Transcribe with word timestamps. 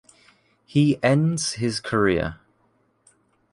He 0.65 0.97
ends 1.03 1.53
his 1.53 1.79
career. 1.79 2.39